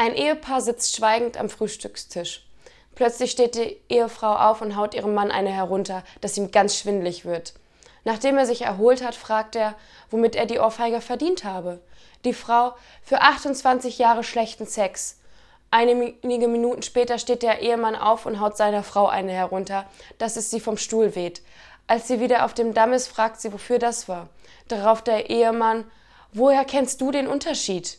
Ein 0.00 0.14
Ehepaar 0.14 0.62
sitzt 0.62 0.96
schweigend 0.96 1.36
am 1.36 1.50
Frühstückstisch. 1.50 2.46
Plötzlich 2.94 3.32
steht 3.32 3.54
die 3.54 3.76
Ehefrau 3.90 4.34
auf 4.34 4.62
und 4.62 4.74
haut 4.74 4.94
ihrem 4.94 5.12
Mann 5.12 5.30
eine 5.30 5.50
herunter, 5.50 6.04
dass 6.22 6.38
ihm 6.38 6.50
ganz 6.50 6.74
schwindlig 6.74 7.26
wird. 7.26 7.52
Nachdem 8.04 8.38
er 8.38 8.46
sich 8.46 8.62
erholt 8.62 9.04
hat, 9.04 9.14
fragt 9.14 9.56
er, 9.56 9.74
womit 10.10 10.36
er 10.36 10.46
die 10.46 10.58
Ohrfeige 10.58 11.02
verdient 11.02 11.44
habe. 11.44 11.82
Die 12.24 12.32
Frau 12.32 12.72
für 13.02 13.20
28 13.20 13.98
Jahre 13.98 14.24
schlechten 14.24 14.64
Sex. 14.64 15.18
Einige 15.70 16.48
Minuten 16.48 16.82
später 16.82 17.18
steht 17.18 17.42
der 17.42 17.60
Ehemann 17.60 17.94
auf 17.94 18.24
und 18.24 18.40
haut 18.40 18.56
seiner 18.56 18.82
Frau 18.82 19.06
eine 19.06 19.32
herunter, 19.32 19.84
dass 20.16 20.38
es 20.38 20.50
sie 20.50 20.60
vom 20.60 20.78
Stuhl 20.78 21.14
weht. 21.14 21.42
Als 21.88 22.08
sie 22.08 22.20
wieder 22.20 22.46
auf 22.46 22.54
dem 22.54 22.72
Damm 22.72 22.94
ist, 22.94 23.08
fragt 23.08 23.42
sie, 23.42 23.52
wofür 23.52 23.78
das 23.78 24.08
war. 24.08 24.30
Darauf 24.66 25.02
der 25.02 25.28
Ehemann, 25.28 25.84
woher 26.32 26.64
kennst 26.64 27.02
du 27.02 27.10
den 27.10 27.26
Unterschied? 27.26 27.98